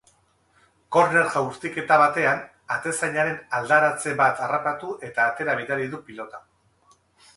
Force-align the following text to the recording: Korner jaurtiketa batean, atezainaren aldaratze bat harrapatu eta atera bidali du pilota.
Korner 0.95 1.27
jaurtiketa 1.33 1.97
batean, 2.03 2.41
atezainaren 2.77 3.37
aldaratze 3.59 4.15
bat 4.23 4.43
harrapatu 4.47 4.91
eta 5.11 5.29
atera 5.33 5.59
bidali 5.61 5.87
du 5.93 6.01
pilota. 6.09 6.43